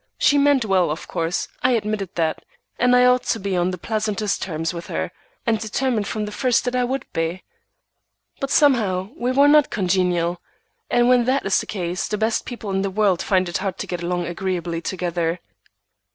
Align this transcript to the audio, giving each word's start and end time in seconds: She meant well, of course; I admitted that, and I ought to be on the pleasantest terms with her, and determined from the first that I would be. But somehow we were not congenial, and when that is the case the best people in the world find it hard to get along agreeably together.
She 0.17 0.39
meant 0.39 0.65
well, 0.65 0.89
of 0.89 1.07
course; 1.07 1.47
I 1.61 1.73
admitted 1.73 2.15
that, 2.15 2.43
and 2.79 2.95
I 2.95 3.05
ought 3.05 3.21
to 3.25 3.39
be 3.39 3.55
on 3.55 3.69
the 3.69 3.77
pleasantest 3.77 4.41
terms 4.41 4.73
with 4.73 4.87
her, 4.87 5.11
and 5.45 5.59
determined 5.59 6.07
from 6.07 6.25
the 6.25 6.31
first 6.31 6.65
that 6.65 6.75
I 6.75 6.83
would 6.83 7.05
be. 7.13 7.43
But 8.39 8.49
somehow 8.49 9.11
we 9.15 9.31
were 9.31 9.47
not 9.47 9.69
congenial, 9.69 10.41
and 10.89 11.07
when 11.07 11.25
that 11.25 11.45
is 11.45 11.59
the 11.59 11.67
case 11.67 12.07
the 12.07 12.17
best 12.17 12.47
people 12.47 12.71
in 12.71 12.81
the 12.81 12.89
world 12.89 13.21
find 13.21 13.47
it 13.47 13.59
hard 13.59 13.77
to 13.77 13.85
get 13.85 14.01
along 14.01 14.25
agreeably 14.25 14.81
together. 14.81 15.39